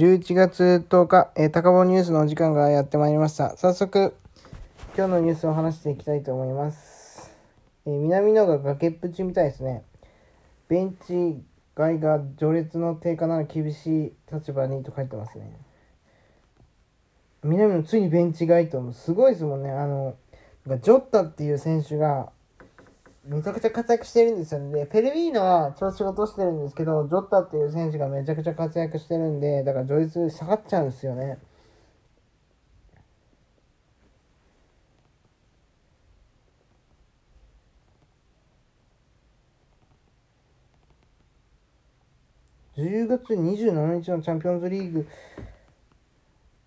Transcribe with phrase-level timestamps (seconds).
[0.00, 3.54] 11月10日、えー、高坊ニュースのお時間がやってまいりました。
[3.58, 4.14] 早速、
[4.96, 7.30] 今日のニュースを話していきたいと思います。
[7.84, 9.84] えー、南野が崖っぷちみたいですね。
[10.68, 11.44] ベンチ
[11.74, 15.52] 外が序列の低下なら厳しい立場にと書いてますね。
[17.42, 19.70] 南野ついにベンチ外と、すごいですもんね。
[19.70, 20.16] あの、
[20.66, 22.32] ジョッタっていう選手が、
[23.24, 24.72] めちゃくちゃ活躍してるんですよね。
[24.72, 31.38] で、フェルビーノは調子落としてるんですけど、ジョッタっていう選手がめちゃくちゃ活躍してるんで、だから序列下がっちゃうんですよね。
[42.76, 45.06] 10月27日のチャンピオンズリーグ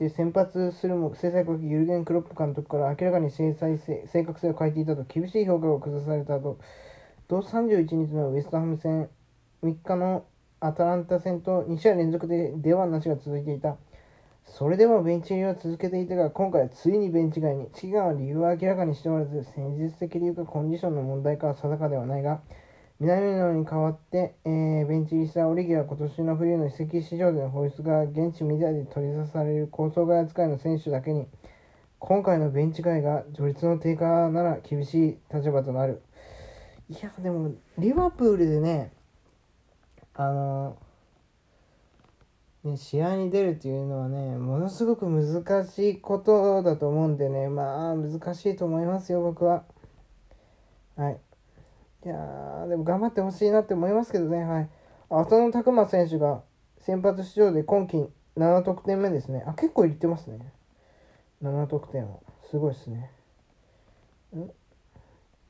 [0.00, 6.58] で先発するも制裁国ユルゲン・クロップ監督から明らかに制裁性正確性を変えていたと厳しい評価を下されたと
[7.28, 9.10] 同31日のウェストハム戦
[9.62, 10.24] 3日の
[10.58, 13.76] アタランタ戦と2試合連続で出番なしが続いていた。
[14.44, 22.40] それでもベンチ入りは続けていたが今回はついにベンチ外に期間は理由は明らかにしておらず戦術的理由かコンディションの問題かは定かではないが
[23.00, 31.26] 南野に代わって、えー、ベンチ入りしたオリギは今年の冬の移籍市場での放出が現地メディアで取り沙汰される高層外扱いの選手だけに
[31.98, 36.02] 今回のベンチ外が序列の低下なら厳しい立場となる。
[36.90, 38.92] いやでもリバプールでね
[40.14, 40.76] あの
[42.64, 49.64] ね、試合に出るっていうのはねものすごく難しいことだと思うんでねまあ難しいと思いますよ僕は。
[50.96, 51.29] はい。
[52.04, 54.68] いやー、でも頑張ってほしいなって思いますけどね、はい。
[55.10, 56.42] 浅野拓磨選手が
[56.78, 59.44] 先発出場で今季7得点目ですね。
[59.46, 60.38] あ、結構いってますね。
[61.42, 62.18] 7得点は。
[62.50, 63.10] すごいですね。
[64.34, 64.50] ん？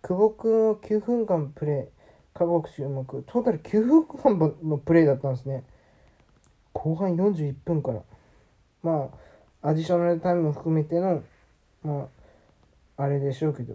[0.03, 3.23] 久保君を9分間プレー、過酷注目。
[3.27, 3.85] トータル9
[4.17, 5.63] 分間のプレーだったんですね。
[6.73, 8.03] 後半41分から。
[8.83, 9.11] ま
[9.63, 11.23] あ、アディショナルタイムも含めての、
[11.85, 12.09] ま
[12.97, 13.75] あ、あれでしょうけど、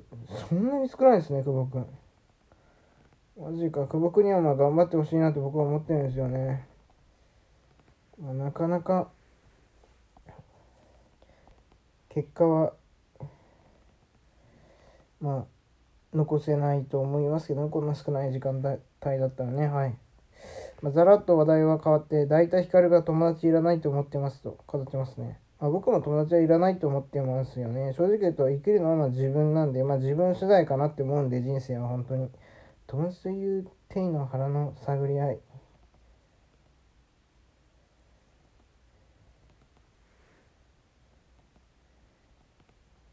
[0.50, 1.86] そんなに少ないですね、久保君。
[3.38, 6.66] マジか、久保君にはまあ頑張ってほしいなと僕は思ってるんですよね。
[8.18, 9.10] まあ、なかなか、
[12.08, 12.74] 結果は、
[15.20, 15.46] まあ、
[16.14, 19.98] 残せないと思いますけど、こんな少ない時間帯だったらね、はい。
[20.82, 25.42] まあ、ざらっと話題は変わって、大体光が友達いらないと思ってますと語ってますね。
[25.60, 27.94] まあ、僕も友達はいらないと思ってますよね。
[27.98, 32.30] 正直言うと生きるのはま自分なんで、まあ自分次第かなって思うんで、人生は本当に。
[32.88, 35.40] 友達という体の腹の探り合い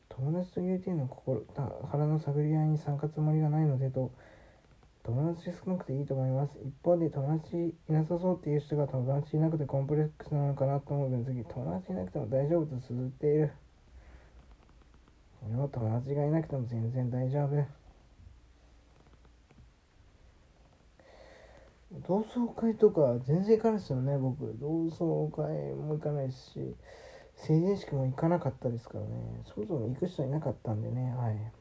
[0.09, 1.43] 友達という体の心
[1.91, 4.12] 腹の探り合いに参加つもりがないのでと
[5.03, 13.53] 友達少なくていいと思います一方で友達いなさそうっていう人が友達いなくてコンプレックスなのかなと思う分析友達いなくても大丈夫と綴っている？
[15.44, 17.81] 俺は友達がいなくても全然大丈夫
[22.07, 24.57] 同窓会とか全然行かないですよね僕。
[24.61, 26.75] 同窓会も行かないし
[27.37, 29.11] 成人式も行かなかったですからね。
[29.45, 31.53] そもそも行く人いなかったんでねはい。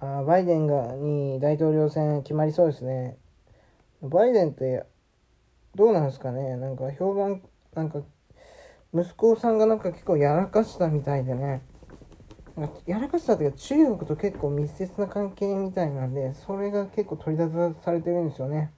[0.00, 3.16] あバイデンがに大統領選決まりそうですね。
[4.02, 4.84] バイデンって
[5.74, 6.56] どうなんですかね？
[6.56, 7.42] なんか評判
[7.74, 8.00] なんか
[8.94, 11.62] 息子さんがなんか結構やらかしたみたいでね。
[12.86, 18.72] やらかしたというか中国と結構密接な関係みたいなんでそれが結構取り沙汰されてるんですよね。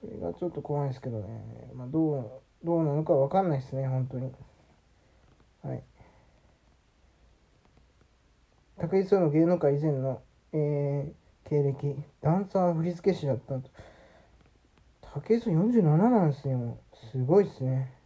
[0.00, 1.70] それがちょっと怖いですけどね。
[1.74, 2.30] まあどう
[2.64, 4.30] どうなのか分かんないですね本当に。
[5.62, 5.82] はい。
[8.78, 10.20] 武井壮の芸能界以前の、
[10.52, 13.70] えー、経歴ダンサー振付師だったと。
[15.14, 16.78] 武井壮47なんですよ
[17.10, 18.01] すごいですね。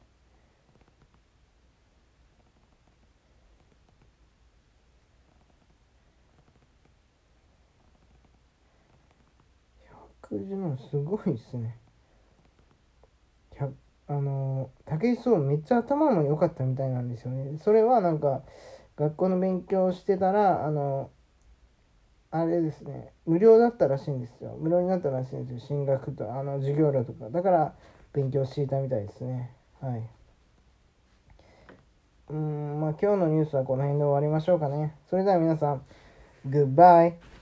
[10.31, 11.78] 110万すごいっすね。
[14.08, 17.58] あの武井壮めっちゃ頭も良かったみたいなんですよね。
[17.58, 18.43] それはなんか
[18.96, 21.11] 学校の勉強してたらあの
[22.31, 24.56] あれですね無料だったらしいんですよ。
[24.61, 25.58] 無料になったらしいんですよ。
[25.58, 27.31] 進学とあの授業料とか。
[27.31, 27.75] だから
[28.12, 29.50] 勉強していたみたいですね。
[29.81, 30.08] はい。
[32.29, 34.94] うんまあ今日のニュースはこの辺で終わりましょうかね。
[35.11, 35.82] それでは皆さん
[36.44, 37.36] グッバイ。